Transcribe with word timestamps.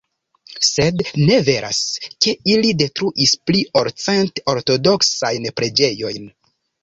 Sed 0.67 1.01
ne 1.27 1.35
veras, 1.49 1.81
ke 2.25 2.33
ili 2.53 2.71
detruis 2.79 3.35
pli 3.49 3.61
ol 3.83 3.91
cent 4.07 4.43
ortodoksajn 4.55 5.49
preĝejojn. 5.61 6.27